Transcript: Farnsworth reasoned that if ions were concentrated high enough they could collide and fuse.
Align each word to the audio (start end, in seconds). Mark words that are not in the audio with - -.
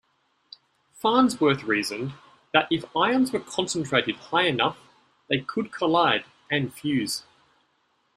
Farnsworth 0.93 1.63
reasoned 1.63 2.13
that 2.55 2.67
if 2.71 2.85
ions 2.97 3.31
were 3.31 3.39
concentrated 3.39 4.15
high 4.15 4.47
enough 4.47 4.79
they 5.29 5.41
could 5.41 5.71
collide 5.71 6.25
and 6.49 6.73
fuse. 6.73 7.21